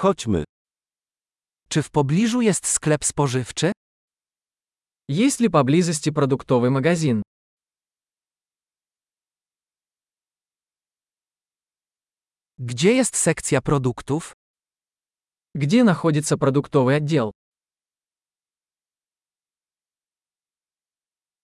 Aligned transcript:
Chodźmy. 0.00 0.43
Czy 1.69 1.83
w 1.83 1.89
pobliżu 1.91 2.41
jest 2.41 2.67
sklep 2.67 3.05
spożywczy? 3.05 3.71
Есть 5.09 5.39
ли 5.39 5.49
поблизости 5.49 6.09
продуктовый 6.11 6.69
магазин? 6.69 7.21
Gdzie 12.59 12.93
jest 12.93 13.15
sekcja 13.15 13.61
produktów? 13.61 14.33
Где 15.55 15.83
находится 15.83 16.37
продуктовый 16.37 16.95
отдел? 16.95 17.31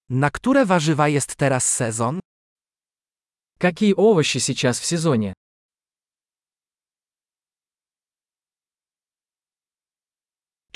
Na 0.09 0.31
które 0.31 0.65
warzywa 0.65 1.07
jest 1.07 1.35
teraz 1.35 1.65
sezon? 1.65 2.19
Какие 3.59 3.93
овощи 3.95 4.39
сейчас 4.39 4.79
в 4.79 4.85
сезоне? 4.85 5.33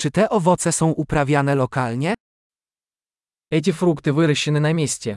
Czy 0.01 0.11
te 0.11 0.29
owoce 0.29 0.71
są 0.71 0.91
uprawiane 0.91 1.55
lokalnie? 1.55 2.13
Эти 3.51 3.71
фрукты 3.71 4.11
выращены 4.13 4.59
на 4.59 4.73
месте. 4.73 5.15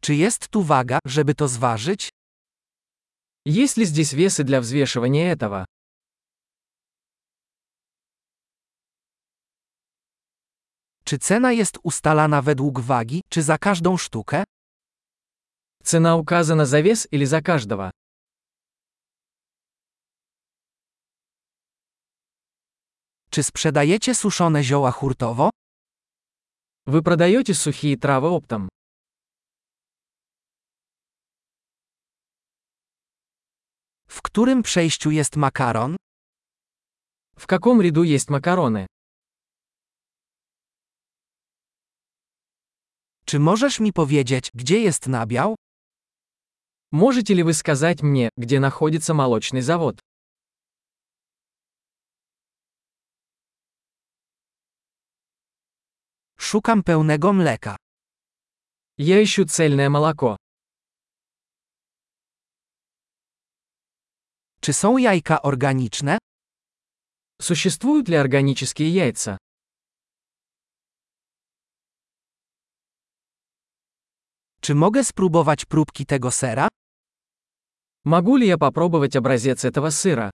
Czy 0.00 0.14
jest 0.14 0.48
tu 0.48 0.62
waga, 0.62 0.98
żeby 1.06 1.34
to 1.34 1.48
zważyć? 1.48 2.10
Есть 3.44 3.76
ли 3.76 3.84
здесь 3.84 4.12
весы 4.12 4.44
для 4.44 4.60
взвешивания 4.60 5.32
этого? 5.32 5.64
Czy 11.04 11.18
cena 11.18 11.52
jest 11.52 11.78
ustalana 11.82 12.42
według 12.42 12.80
wagi, 12.80 13.22
czy 13.28 13.42
za 13.42 13.58
każdą 13.58 13.96
sztukę? 13.96 14.44
Цена 15.84 16.16
указана 16.16 16.66
за 16.66 16.80
вес 16.82 17.08
или 17.10 17.24
за 17.24 17.42
каждого? 17.42 17.90
Czy 23.36 23.42
sprzedajecie 23.42 24.14
suszone 24.14 24.62
zioła 24.62 24.90
hurtowo? 24.90 25.50
Вы 26.86 27.02
продаете 27.02 27.54
сухие 27.54 27.96
травы 27.96 28.28
оптом? 28.28 28.68
W 34.08 34.22
którym 34.22 34.62
przejściu 34.62 35.10
jest 35.10 35.36
makaron? 35.36 35.96
В 37.36 37.46
каком 37.46 37.80
ряду 37.82 38.02
есть 38.02 38.30
макароны? 38.30 38.86
Czy 43.24 43.38
możesz 43.38 43.80
mi 43.80 43.92
powiedzieć, 43.92 44.50
gdzie 44.54 44.80
jest 44.80 45.06
nabiał? 45.06 45.56
Можете 46.92 47.34
ли 47.34 47.42
вы 47.42 47.54
сказать 47.54 48.02
мне, 48.02 48.28
где 48.36 48.60
находится 48.60 49.14
молочный 49.14 49.62
завод? 49.62 50.00
Szukam 56.46 56.82
pełnego 56.82 57.32
mleka. 57.32 57.76
Я 58.98 59.22
ищу 59.22 59.44
цельное 59.44 59.88
молоко. 59.90 60.36
Czy 64.60 64.72
są 64.72 64.98
jajka 64.98 65.42
organiczne? 65.42 66.18
Существуют 67.40 68.08
ли 68.08 68.16
органические 68.16 68.88
яйца? 68.90 69.38
Czy 74.60 74.74
mogę 74.74 75.04
spróbować 75.04 75.64
próbki 75.64 76.06
tego 76.06 76.30
sera? 76.30 76.68
Могу 78.04 78.36
ли 78.36 78.46
я 78.46 78.58
попробовать 78.58 79.16
образец 79.16 79.64
этого 79.64 79.90
сыра? 79.90 80.30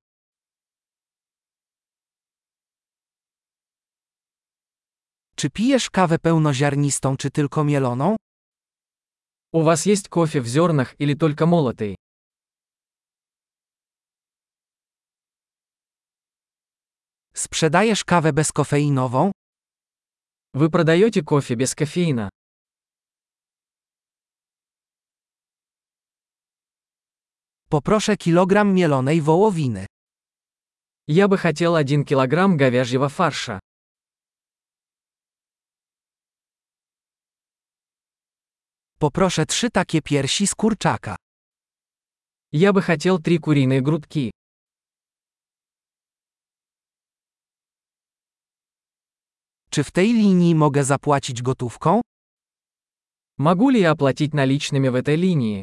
Czy 5.43 5.51
pijesz 5.51 5.91
kawę 5.91 6.19
pełnoziarnistą 6.19 7.17
czy 7.17 7.31
tylko 7.31 7.65
mieloną? 7.65 8.17
У 9.53 9.63
вас 9.63 9.87
есть 9.87 10.09
кофе 10.09 10.41
в 10.41 10.49
зернах 10.49 10.95
или 11.01 11.15
только 11.15 11.47
молотый? 11.47 11.95
Sprzedajesz 17.35 18.05
kawę 18.05 18.33
bezkofeinową? 18.33 19.33
Вы 20.55 20.71
продаете 20.71 21.23
кофе 21.23 21.55
без 21.57 21.75
кофеина? 21.75 22.29
Poproszę 27.71 28.17
kilogram 28.17 28.75
mielonej 28.75 29.21
wołowiny. 29.21 29.87
Я 31.07 31.29
бы 31.29 31.39
хотел 31.39 31.77
1 31.77 32.05
килограмм 32.05 32.57
говяжьего 32.57 33.09
фарша. 33.09 33.61
Poproszę 39.03 39.47
trzy 39.47 39.71
takie 39.71 40.03
piersi 40.03 40.47
z 40.47 40.55
kurczaka. 40.55 41.17
Я 42.53 42.73
бы 42.73 42.83
хотел 42.83 43.19
3 43.19 43.39
куриные 43.39 43.81
грудки. 43.83 44.31
Czy 49.71 49.85
w 49.85 49.91
tej 49.91 50.13
linii 50.13 50.55
mogę 50.55 50.85
zapłacić 50.85 51.43
gotówką? 51.43 52.01
Могу 53.39 53.71
ли 53.71 53.81
я 53.81 53.91
оплатить 53.93 54.35
наличными 54.35 54.89
в 54.89 54.95
этой 54.95 55.17
линии? 55.17 55.63